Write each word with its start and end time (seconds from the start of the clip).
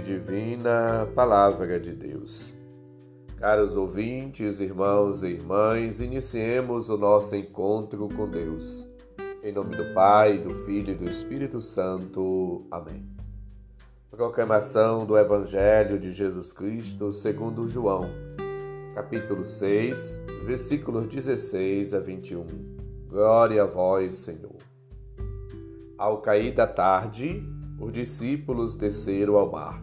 Divina, 0.00 1.06
Palavra 1.14 1.78
de 1.78 1.92
Deus. 1.92 2.54
Caros 3.36 3.76
ouvintes, 3.76 4.58
irmãos 4.58 5.22
e 5.22 5.28
irmãs, 5.28 6.00
iniciemos 6.00 6.88
o 6.88 6.96
nosso 6.96 7.36
encontro 7.36 8.08
com 8.08 8.26
Deus. 8.26 8.88
Em 9.42 9.52
nome 9.52 9.76
do 9.76 9.92
Pai, 9.92 10.38
do 10.38 10.54
Filho 10.64 10.92
e 10.92 10.94
do 10.94 11.04
Espírito 11.04 11.60
Santo. 11.60 12.66
Amém. 12.70 13.06
Proclamação 14.10 15.04
do 15.04 15.18
Evangelho 15.18 15.98
de 15.98 16.10
Jesus 16.10 16.54
Cristo 16.54 17.12
segundo 17.12 17.68
João, 17.68 18.08
capítulo 18.94 19.44
6, 19.44 20.22
versículos 20.46 21.06
16 21.06 21.92
a 21.92 22.00
21. 22.00 22.46
Glória 23.08 23.62
a 23.62 23.66
vós, 23.66 24.16
Senhor. 24.16 24.56
Ao 25.98 26.22
cair 26.22 26.54
da 26.54 26.66
tarde, 26.66 27.46
os 27.80 27.92
discípulos 27.92 28.74
desceram 28.74 29.36
ao 29.36 29.50
mar. 29.50 29.82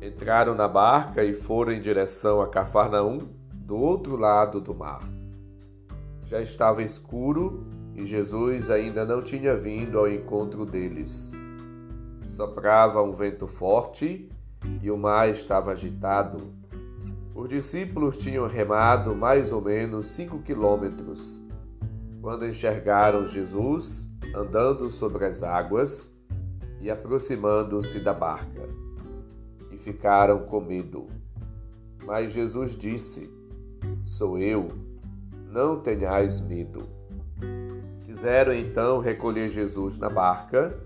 Entraram 0.00 0.54
na 0.54 0.66
barca 0.66 1.22
e 1.22 1.34
foram 1.34 1.72
em 1.72 1.80
direção 1.80 2.40
a 2.40 2.48
Cafarnaum, 2.48 3.28
do 3.52 3.76
outro 3.76 4.16
lado 4.16 4.60
do 4.60 4.74
mar. 4.74 5.06
Já 6.24 6.40
estava 6.40 6.82
escuro 6.82 7.66
e 7.94 8.06
Jesus 8.06 8.70
ainda 8.70 9.04
não 9.04 9.22
tinha 9.22 9.54
vindo 9.54 9.98
ao 9.98 10.08
encontro 10.08 10.64
deles. 10.64 11.30
Soprava 12.26 13.02
um 13.02 13.12
vento 13.12 13.46
forte 13.46 14.28
e 14.82 14.90
o 14.90 14.96
mar 14.96 15.28
estava 15.28 15.72
agitado. 15.72 16.38
Os 17.34 17.48
discípulos 17.48 18.16
tinham 18.16 18.46
remado 18.46 19.14
mais 19.14 19.52
ou 19.52 19.60
menos 19.60 20.06
cinco 20.06 20.38
quilômetros 20.40 21.44
quando 22.22 22.46
enxergaram 22.46 23.26
Jesus 23.26 24.10
andando 24.34 24.88
sobre 24.88 25.26
as 25.26 25.42
águas 25.42 26.14
e 26.80 26.90
aproximando-se 26.90 28.00
da 28.00 28.14
barca, 28.14 28.68
e 29.70 29.76
ficaram 29.76 30.40
com 30.46 30.60
medo. 30.60 31.06
Mas 32.04 32.32
Jesus 32.32 32.76
disse: 32.76 33.30
Sou 34.04 34.38
eu, 34.38 34.68
não 35.50 35.80
tenhais 35.80 36.40
medo. 36.40 36.88
Quiseram 38.04 38.52
então 38.52 38.98
recolher 38.98 39.48
Jesus 39.48 39.98
na 39.98 40.08
barca, 40.08 40.76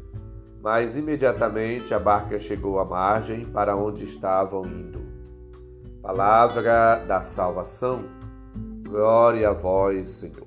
mas 0.60 0.96
imediatamente 0.96 1.94
a 1.94 1.98
barca 1.98 2.38
chegou 2.38 2.78
à 2.78 2.84
margem 2.84 3.44
para 3.44 3.76
onde 3.76 4.04
estavam 4.04 4.64
indo. 4.66 5.04
Palavra 6.02 6.96
da 7.06 7.22
salvação, 7.22 8.04
glória 8.82 9.48
a 9.48 9.52
vós, 9.52 10.10
Senhor. 10.10 10.46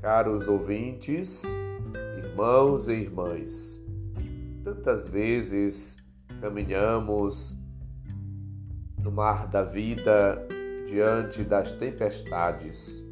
Caros 0.00 0.48
ouvintes, 0.48 1.42
Irmãos 2.38 2.86
e 2.86 2.92
irmãs, 2.92 3.84
tantas 4.62 5.08
vezes 5.08 5.96
caminhamos 6.40 7.58
no 9.02 9.10
mar 9.10 9.48
da 9.48 9.64
vida 9.64 10.46
diante 10.86 11.42
das 11.42 11.72
tempestades, 11.72 13.04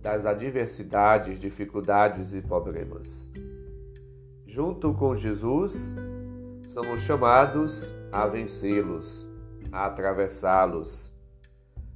das 0.00 0.24
adversidades, 0.24 1.38
dificuldades 1.38 2.32
e 2.32 2.40
problemas. 2.40 3.30
Junto 4.46 4.94
com 4.94 5.14
Jesus, 5.14 5.94
somos 6.66 7.02
chamados 7.02 7.94
a 8.10 8.26
vencê-los, 8.26 9.28
a 9.70 9.84
atravessá-los, 9.84 11.14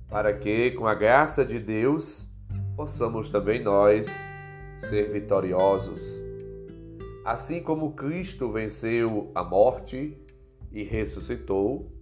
para 0.06 0.34
que, 0.34 0.72
com 0.72 0.86
a 0.86 0.94
graça 0.94 1.46
de 1.46 1.60
Deus, 1.60 2.30
possamos 2.76 3.30
também 3.30 3.64
nós 3.64 4.06
ser 4.78 5.10
vitoriosos 5.10 6.27
Assim 7.28 7.62
como 7.62 7.92
Cristo 7.92 8.50
venceu 8.50 9.30
a 9.34 9.44
morte 9.44 10.16
e 10.72 10.82
ressuscitou, 10.82 11.92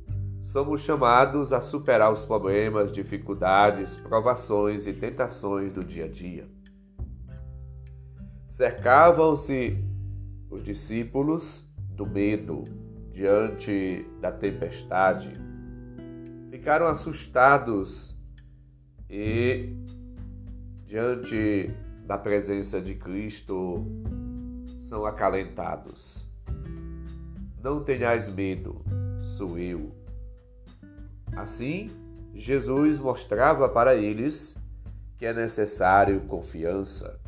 somos 0.45 0.83
chamados 0.83 1.53
a 1.53 1.61
superar 1.61 2.13
os 2.13 2.25
problemas, 2.25 2.93
dificuldades, 2.93 3.97
provações 3.97 4.87
e 4.87 4.93
tentações 4.93 5.73
do 5.73 5.83
dia 5.83 6.05
a 6.05 6.09
dia. 6.09 6.49
Cercavam-se 8.49 9.77
os 10.49 10.63
discípulos 10.63 11.69
do 11.91 12.07
medo 12.07 12.63
diante 13.11 14.07
da 14.21 14.31
tempestade. 14.31 15.33
Ficaram 16.53 16.87
assustados 16.87 18.17
e, 19.11 19.75
diante 20.85 21.69
da 22.07 22.17
presença 22.17 22.81
de 22.81 22.95
Cristo, 22.95 23.85
são 24.87 25.05
acalentados. 25.05 26.29
Não 27.61 27.83
tenhais 27.83 28.33
medo, 28.33 28.85
sou 29.37 29.59
eu. 29.59 29.91
Assim, 31.35 31.91
Jesus 32.33 33.01
mostrava 33.01 33.69
para 33.69 33.97
eles 33.97 34.57
que 35.19 35.27
é 35.27 35.35
necessário 35.35 36.21
confiança. 36.29 37.19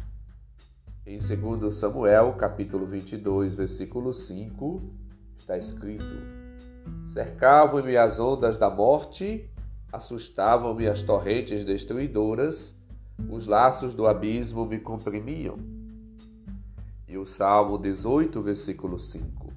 Em 1.05 1.19
2 1.19 1.75
Samuel, 1.75 2.35
capítulo 2.35 2.87
22, 2.87 3.55
versículo 3.55 4.15
5, 4.15 4.81
está 5.37 5.59
escrito: 5.59 6.05
Cercavam-me 7.07 7.97
as 7.97 8.21
ondas 8.21 8.57
da 8.57 8.71
morte, 8.71 9.51
assustavam-me 9.93 10.87
as 10.87 11.03
torrentes 11.03 11.65
destruidoras, 11.65 12.79
os 13.29 13.49
laços 13.49 13.95
do 13.95 14.07
abismo 14.07 14.65
me 14.65 14.79
comprimiam. 14.79 15.78
E 17.09 17.17
o 17.17 17.25
Salmo 17.25 17.79
18, 17.79 18.43
versículo 18.43 18.99
5. 18.99 19.51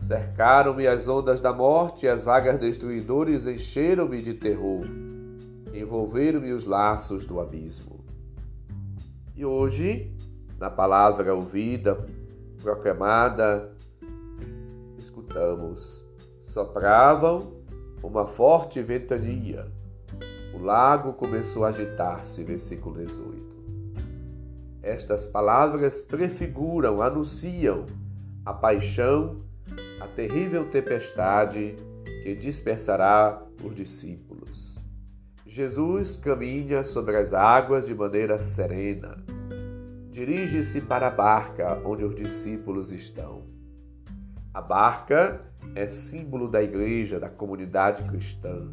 Cercaram-me 0.00 0.86
as 0.86 1.08
ondas 1.08 1.40
da 1.40 1.50
morte 1.50 2.04
e 2.04 2.08
as 2.08 2.24
vagas 2.24 2.58
destruidores 2.58 3.46
encheram-me 3.46 4.20
de 4.20 4.34
terror. 4.34 4.84
Envolveram-me 5.72 6.52
os 6.52 6.66
laços 6.66 7.24
do 7.24 7.40
abismo. 7.40 8.04
E 9.34 9.46
hoje, 9.46 10.14
na 10.58 10.68
palavra 10.68 11.34
ouvida, 11.34 12.06
proclamada, 12.62 13.72
escutamos: 14.98 16.04
sopravam 16.42 17.52
uma 18.02 18.26
forte 18.26 18.82
ventania. 18.82 19.72
O 20.52 20.58
lago 20.58 21.14
começou 21.14 21.64
a 21.64 21.68
agitar-se, 21.68 22.44
versículo 22.44 22.96
18. 22.96 23.47
Estas 24.88 25.26
palavras 25.26 26.00
prefiguram, 26.00 27.02
anunciam 27.02 27.84
a 28.42 28.54
paixão, 28.54 29.42
a 30.00 30.08
terrível 30.08 30.64
tempestade 30.64 31.76
que 32.22 32.34
dispersará 32.34 33.38
os 33.62 33.74
discípulos. 33.74 34.80
Jesus 35.44 36.16
caminha 36.16 36.84
sobre 36.84 37.18
as 37.18 37.34
águas 37.34 37.86
de 37.86 37.94
maneira 37.94 38.38
serena. 38.38 39.22
Dirige-se 40.10 40.80
para 40.80 41.08
a 41.08 41.10
barca 41.10 41.82
onde 41.84 42.02
os 42.02 42.14
discípulos 42.16 42.90
estão. 42.90 43.42
A 44.54 44.62
barca 44.62 45.42
é 45.74 45.86
símbolo 45.86 46.48
da 46.48 46.62
igreja, 46.62 47.20
da 47.20 47.28
comunidade 47.28 48.04
cristã. 48.04 48.66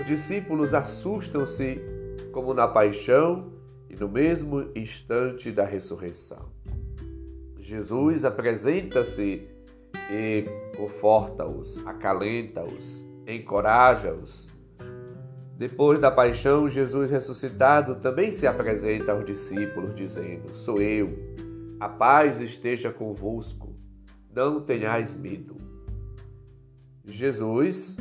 Os 0.00 0.06
discípulos 0.06 0.72
assustam-se 0.72 1.82
como 2.30 2.54
na 2.54 2.68
paixão 2.68 3.57
no 3.96 4.08
mesmo 4.08 4.70
instante 4.74 5.50
da 5.50 5.64
ressurreição. 5.64 6.50
Jesus 7.58 8.24
apresenta-se 8.24 9.46
e 10.10 10.44
conforta-os, 10.76 11.86
acalenta-os, 11.86 13.04
encoraja-os. 13.26 14.52
Depois 15.56 16.00
da 16.00 16.10
paixão, 16.10 16.68
Jesus 16.68 17.10
ressuscitado 17.10 17.96
também 17.96 18.30
se 18.30 18.46
apresenta 18.46 19.12
aos 19.12 19.24
discípulos, 19.24 19.94
dizendo: 19.94 20.54
Sou 20.54 20.80
eu, 20.80 21.10
a 21.80 21.88
paz 21.88 22.40
esteja 22.40 22.92
convosco, 22.92 23.74
não 24.34 24.60
tenhais 24.60 25.14
medo. 25.14 25.56
Jesus 27.04 27.96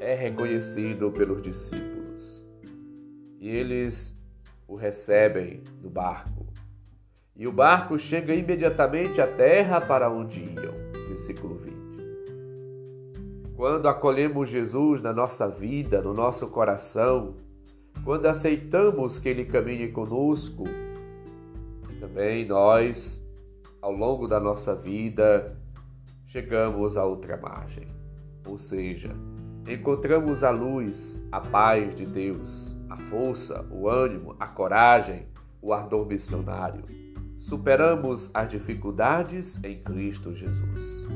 é 0.00 0.14
reconhecido 0.14 1.10
pelos 1.10 1.40
discípulos 1.40 2.46
e 3.46 3.48
eles 3.48 4.15
o 4.66 4.74
recebem 4.74 5.62
no 5.82 5.88
barco. 5.88 6.46
E 7.34 7.46
o 7.46 7.52
barco 7.52 7.98
chega 7.98 8.34
imediatamente 8.34 9.20
à 9.20 9.26
terra 9.26 9.80
para 9.80 10.10
onde 10.10 10.40
iam. 10.40 10.74
Versículo 11.08 11.56
20. 11.56 11.76
Quando 13.54 13.88
acolhemos 13.88 14.48
Jesus 14.48 15.00
na 15.00 15.12
nossa 15.12 15.48
vida, 15.48 16.02
no 16.02 16.12
nosso 16.12 16.48
coração, 16.48 17.36
quando 18.04 18.26
aceitamos 18.26 19.18
que 19.18 19.28
Ele 19.28 19.44
caminhe 19.44 19.88
conosco, 19.88 20.64
também 21.98 22.46
nós, 22.46 23.24
ao 23.80 23.92
longo 23.92 24.28
da 24.28 24.38
nossa 24.38 24.74
vida, 24.74 25.56
chegamos 26.26 26.96
à 26.96 27.04
outra 27.04 27.36
margem. 27.38 27.88
Ou 28.46 28.58
seja, 28.58 29.10
encontramos 29.66 30.42
a 30.42 30.50
luz, 30.50 31.20
a 31.32 31.40
paz 31.40 31.94
de 31.94 32.04
Deus, 32.04 32.75
a 32.96 32.98
força, 33.10 33.66
o 33.70 33.88
ânimo, 33.88 34.34
a 34.40 34.46
coragem, 34.46 35.26
o 35.60 35.72
ardor 35.72 36.06
missionário. 36.06 36.84
superamos 37.38 38.28
as 38.34 38.48
dificuldades 38.48 39.62
em 39.62 39.80
Cristo 39.80 40.34
Jesus. 40.34 41.06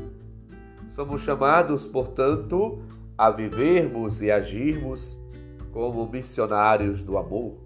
Somos 0.90 1.22
chamados, 1.22 1.86
portanto, 1.86 2.80
a 3.18 3.30
vivermos 3.30 4.22
e 4.22 4.30
agirmos 4.30 5.18
como 5.72 6.06
missionários 6.06 7.02
do 7.02 7.18
amor, 7.18 7.58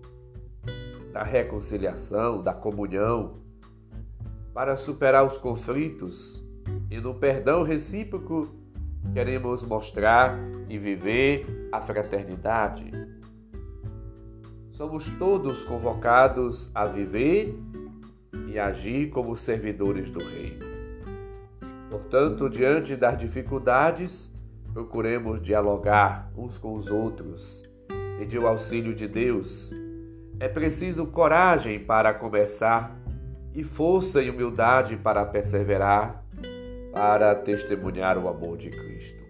da 1.12 1.22
reconciliação, 1.22 2.42
da 2.42 2.54
comunhão, 2.54 3.34
para 4.54 4.76
superar 4.76 5.26
os 5.26 5.36
conflitos 5.36 6.42
e 6.90 6.98
no 7.00 7.14
perdão 7.14 7.64
recíproco 7.64 8.48
queremos 9.12 9.62
mostrar 9.62 10.38
e 10.70 10.78
viver 10.78 11.68
a 11.70 11.80
fraternidade. 11.82 12.90
Somos 14.76 15.08
todos 15.20 15.62
convocados 15.62 16.68
a 16.74 16.84
viver 16.84 17.56
e 18.48 18.58
agir 18.58 19.08
como 19.10 19.36
servidores 19.36 20.10
do 20.10 20.18
Reino. 20.18 20.66
Portanto, 21.88 22.50
diante 22.50 22.96
das 22.96 23.16
dificuldades, 23.16 24.34
procuremos 24.72 25.40
dialogar 25.40 26.28
uns 26.36 26.58
com 26.58 26.72
os 26.72 26.90
outros, 26.90 27.62
pedir 28.18 28.40
o 28.40 28.48
auxílio 28.48 28.92
de 28.96 29.06
Deus. 29.06 29.72
É 30.40 30.48
preciso 30.48 31.06
coragem 31.06 31.78
para 31.78 32.12
começar 32.12 33.00
e 33.54 33.62
força 33.62 34.20
e 34.20 34.28
humildade 34.28 34.96
para 34.96 35.24
perseverar, 35.24 36.24
para 36.92 37.32
testemunhar 37.36 38.18
o 38.18 38.28
amor 38.28 38.56
de 38.56 38.70
Cristo. 38.70 39.22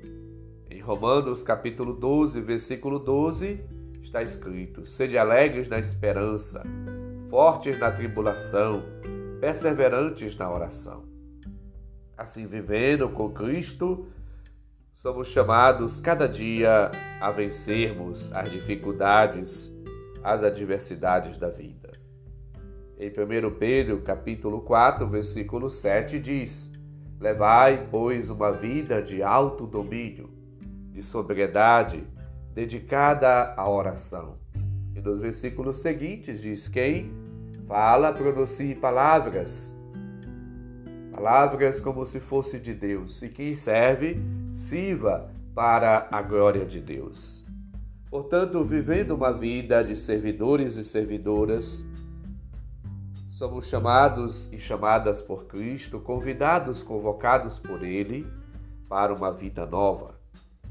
Em 0.71 0.81
Romanos 0.81 1.43
capítulo 1.43 1.93
12, 1.93 2.41
versículo 2.41 2.99
12, 2.99 3.74
está 4.15 4.23
escrito: 4.23 4.87
Sede 4.87 5.19
alegres 5.19 5.69
na 5.69 5.81
esperança, 5.81 6.63
fortes 7.29 7.79
na 7.81 7.91
tribulação, 7.91 8.85
perseverantes 9.41 10.37
na 10.37 10.49
oração. 10.49 11.05
Assim, 12.17 12.47
vivendo 12.47 13.09
com 13.09 13.31
Cristo, 13.31 14.07
somos 14.95 15.29
chamados 15.29 15.99
cada 15.99 16.29
dia 16.29 16.93
a 17.21 17.31
vencermos 17.33 18.33
as 18.33 18.49
dificuldades, 18.53 19.73
as 20.23 20.45
adversidades 20.45 21.37
da 21.37 21.49
vida. 21.49 21.91
Em 22.97 23.09
1 23.09 23.59
Pedro, 23.59 24.01
capítulo 24.01 24.61
4, 24.61 25.09
versículo 25.09 25.69
7 25.69 26.21
diz: 26.21 26.71
Levai, 27.19 27.89
pois, 27.91 28.31
uma 28.31 28.53
vida 28.53 29.03
de 29.03 29.25
alto 29.25 29.67
domínio, 29.67 30.31
de 30.93 31.03
sobriedade, 31.03 32.05
dedicada 32.55 33.53
à 33.57 33.69
oração. 33.69 34.37
E 34.95 35.01
nos 35.01 35.19
versículos 35.19 35.77
seguintes 35.77 36.41
diz: 36.41 36.69
Quem 36.69 37.13
fala, 37.67 38.13
pronuncie 38.13 38.75
palavras, 38.75 39.77
palavras 41.13 41.81
como 41.81 42.07
se 42.07 42.21
fosse 42.21 42.59
de 42.59 42.73
Deus, 42.73 43.21
e 43.23 43.29
quem 43.29 43.57
serve, 43.57 44.21
sirva 44.55 45.31
para 45.55 46.09
a 46.11 46.23
glória 46.23 46.65
de 46.65 46.81
Deus. 46.81 47.45
Portanto, 48.09 48.63
vivendo 48.63 49.11
uma 49.11 49.33
vida 49.33 49.83
de 49.83 49.97
servidores 49.97 50.77
e 50.77 50.85
servidoras, 50.85 51.85
Somos 53.35 53.67
chamados 53.67 54.49
e 54.53 54.61
chamadas 54.61 55.21
por 55.21 55.47
Cristo, 55.47 55.99
convidados, 55.99 56.85
convocados 56.85 57.59
por 57.59 57.83
Ele 57.83 58.25
para 58.89 59.13
uma 59.13 59.33
vida 59.33 59.67
nova. 59.67 60.15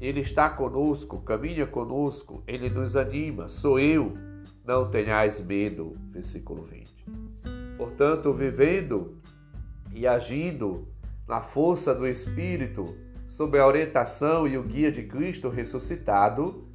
Ele 0.00 0.20
está 0.20 0.50
conosco, 0.50 1.20
caminha 1.20 1.66
conosco, 1.66 2.42
Ele 2.46 2.68
nos 2.68 2.96
anima. 2.96 3.48
Sou 3.48 3.78
eu, 3.78 4.16
não 4.64 4.90
tenhais 4.90 5.40
medo. 5.40 5.96
Versículo 6.10 6.62
20. 6.62 7.06
Portanto, 7.76 8.32
vivendo 8.32 9.18
e 9.92 10.06
agindo 10.06 10.88
na 11.26 11.40
força 11.40 11.94
do 11.94 12.06
Espírito, 12.06 12.84
sob 13.30 13.58
a 13.58 13.66
orientação 13.66 14.46
e 14.46 14.56
o 14.56 14.62
guia 14.62 14.92
de 14.92 15.04
Cristo 15.04 15.48
ressuscitado, 15.48 16.68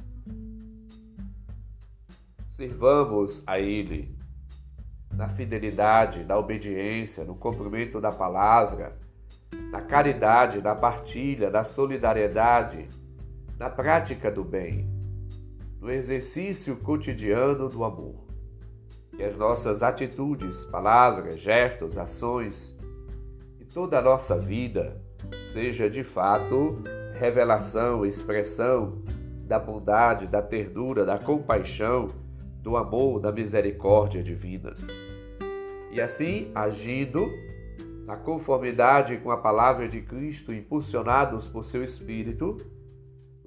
sirvamos 2.47 3.43
a 3.47 3.59
Ele 3.59 4.17
na 5.13 5.29
fidelidade, 5.29 6.23
na 6.23 6.37
obediência, 6.37 7.23
no 7.23 7.35
cumprimento 7.35 7.99
da 7.99 8.11
palavra, 8.11 8.97
na 9.71 9.81
caridade, 9.81 10.61
na 10.61 10.75
partilha, 10.75 11.49
na 11.49 11.63
solidariedade, 11.63 12.87
na 13.59 13.69
prática 13.69 14.31
do 14.31 14.41
bem, 14.41 14.89
no 15.81 15.91
exercício 15.91 16.77
cotidiano 16.77 17.67
do 17.67 17.83
amor. 17.83 18.25
Que 19.13 19.21
as 19.21 19.35
nossas 19.35 19.83
atitudes, 19.83 20.63
palavras, 20.65 21.41
gestos, 21.41 21.97
ações 21.97 22.73
e 23.59 23.65
toda 23.65 23.99
a 23.99 24.01
nossa 24.01 24.37
vida 24.37 25.01
seja 25.51 25.89
de 25.89 26.05
fato 26.05 26.81
revelação, 27.19 28.05
expressão 28.05 29.03
da 29.45 29.59
bondade, 29.59 30.25
da 30.25 30.41
ternura, 30.41 31.03
da 31.03 31.19
compaixão, 31.19 32.07
do 32.61 32.77
amor, 32.77 33.19
da 33.19 33.29
misericórdia 33.29 34.23
divinas. 34.23 34.87
E 35.91 35.99
assim, 35.99 36.49
agindo 36.55 37.29
na 38.05 38.15
conformidade 38.15 39.17
com 39.17 39.31
a 39.31 39.37
palavra 39.37 39.87
de 39.87 40.01
Cristo, 40.01 40.53
impulsionados 40.53 41.47
por 41.47 41.65
seu 41.65 41.83
Espírito, 41.83 42.57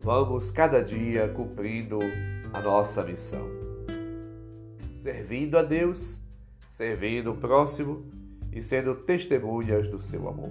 vamos 0.02 0.50
cada 0.50 0.82
dia 0.82 1.28
cumprindo 1.28 2.00
a 2.52 2.60
nossa 2.60 3.02
missão. 3.02 3.49
Servindo 4.96 5.56
a 5.56 5.62
Deus, 5.62 6.20
servindo 6.69 7.31
o 7.31 7.37
próximo 7.37 8.04
e 8.52 8.62
sendo 8.62 8.96
testemunhas 8.96 9.88
do 9.88 10.00
seu 10.00 10.28
amor. 10.28 10.50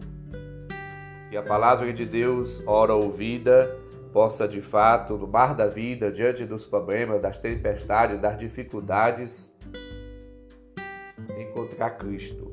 Que 1.29 1.35
a 1.35 1.43
palavra 1.43 1.91
de 1.93 2.05
Deus, 2.05 2.65
ora 2.65 2.93
ouvida, 2.93 3.77
possa 4.13 4.47
de 4.47 4.61
fato, 4.61 5.17
no 5.17 5.27
mar 5.27 5.53
da 5.53 5.67
vida, 5.67 6.11
diante 6.11 6.45
dos 6.45 6.65
problemas, 6.65 7.21
das 7.21 7.37
tempestades, 7.37 8.19
das 8.19 8.39
dificuldades, 8.39 9.55
encontrar 11.37 11.91
Cristo, 11.91 12.51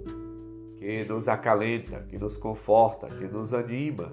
que 0.76 1.04
nos 1.04 1.28
acalenta, 1.28 2.00
que 2.08 2.18
nos 2.18 2.36
conforta, 2.36 3.08
que 3.08 3.26
nos 3.26 3.54
anima, 3.54 4.12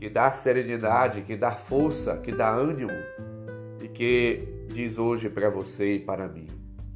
que 0.00 0.08
dá 0.08 0.30
serenidade, 0.30 1.20
que 1.20 1.36
dá 1.36 1.52
força, 1.52 2.16
que 2.16 2.32
dá 2.32 2.50
ânimo 2.50 2.90
e 3.82 3.86
que 3.86 4.48
diz 4.68 4.96
hoje 4.96 5.28
para 5.28 5.50
você 5.50 5.96
e 5.96 6.00
para 6.00 6.26
mim: 6.26 6.46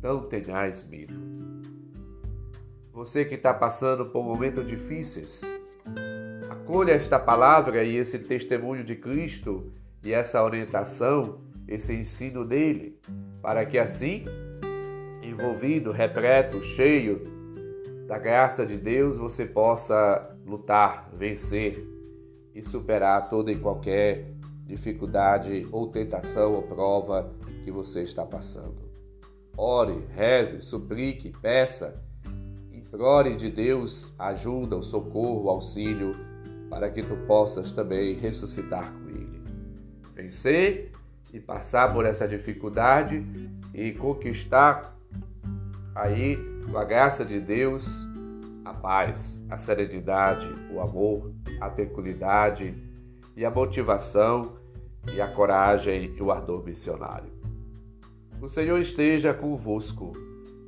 não 0.02 0.22
tenhais 0.22 0.82
medo. 0.88 1.14
Você 2.90 3.24
que 3.26 3.34
está 3.34 3.52
passando 3.52 4.06
por 4.06 4.24
momentos 4.24 4.66
difíceis, 4.66 5.42
acolha 6.48 6.92
esta 6.92 7.18
palavra 7.18 7.84
e 7.84 7.96
esse 7.96 8.18
testemunho 8.18 8.82
de 8.82 8.96
Cristo 8.96 9.70
e 10.02 10.12
essa 10.12 10.42
orientação, 10.42 11.40
esse 11.68 11.92
ensino 11.92 12.42
dele, 12.42 12.98
para 13.42 13.66
que 13.66 13.78
assim 13.78 14.24
envolvido, 15.22 15.92
repleto, 15.92 16.62
cheio 16.62 17.34
da 18.06 18.18
graça 18.18 18.64
de 18.64 18.78
Deus, 18.78 19.18
você 19.18 19.44
possa 19.44 20.36
lutar, 20.46 21.10
vencer 21.14 21.93
e 22.54 22.62
superar 22.62 23.28
toda 23.28 23.50
e 23.50 23.58
qualquer 23.58 24.30
dificuldade 24.64 25.66
ou 25.72 25.88
tentação 25.88 26.54
ou 26.54 26.62
prova 26.62 27.30
que 27.64 27.70
você 27.70 28.02
está 28.02 28.24
passando. 28.24 28.76
Ore, 29.56 30.04
reze, 30.14 30.60
suplique, 30.60 31.32
peça, 31.40 32.02
implore 32.72 33.36
de 33.36 33.50
Deus 33.50 34.12
ajuda, 34.18 34.76
o 34.76 34.82
socorro, 34.82 35.44
o 35.44 35.50
auxílio, 35.50 36.14
para 36.70 36.90
que 36.90 37.02
tu 37.02 37.16
possas 37.26 37.72
também 37.72 38.14
ressuscitar 38.14 38.92
com 38.92 39.10
Ele. 39.10 39.42
Vencer 40.14 40.92
e 41.32 41.40
passar 41.40 41.92
por 41.92 42.04
essa 42.06 42.26
dificuldade 42.26 43.24
e 43.72 43.92
conquistar 43.92 44.96
aí, 45.94 46.36
com 46.70 46.76
a 46.76 46.84
graça 46.84 47.24
de 47.24 47.38
Deus, 47.38 48.08
a 48.64 48.72
paz, 48.72 49.40
a 49.50 49.58
serenidade, 49.58 50.48
o 50.72 50.80
amor, 50.80 51.32
a 51.60 51.68
tranquilidade 51.68 52.74
e 53.36 53.44
a 53.44 53.50
motivação 53.50 54.52
e 55.12 55.20
a 55.20 55.28
coragem 55.28 56.14
e 56.16 56.22
o 56.22 56.30
ardor 56.30 56.64
missionário. 56.64 57.32
O 58.40 58.48
Senhor 58.48 58.78
esteja 58.78 59.34
convosco, 59.34 60.12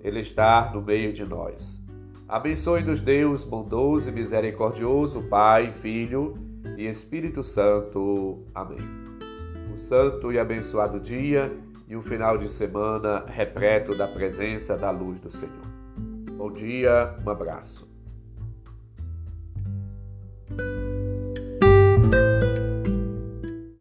Ele 0.03 0.21
está 0.21 0.71
no 0.73 0.83
meio 0.83 1.13
de 1.13 1.25
nós. 1.25 1.83
Abençoe-nos 2.29 3.01
Deus 3.01 3.45
bondoso 3.45 4.11
e 4.11 4.13
misericordioso, 4.13 5.23
Pai, 5.29 5.73
Filho 5.73 6.35
e 6.77 6.87
Espírito 6.87 7.43
Santo. 7.43 8.45
Amém. 8.55 8.79
Um 9.73 9.79
santo 9.79 10.33
e 10.33 10.39
abençoado 10.39 10.99
dia 10.99 11.57
e 11.89 11.97
um 11.97 12.03
final 12.03 12.37
de 12.37 12.51
semana 12.51 13.25
repleto 13.27 13.97
da 13.97 14.09
presença 14.09 14.77
da 14.77 14.91
luz 14.91 15.21
do 15.21 15.31
Senhor. 15.31 15.76
Bom 16.37 16.53
dia, 16.53 17.17
um 17.25 17.31
abraço. 17.31 17.96